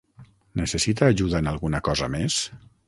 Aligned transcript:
Necessita 0.61 1.11
ajuda 1.11 1.43
en 1.45 1.53
alguna 1.53 1.85
cosa 1.91 2.13
més? 2.17 2.43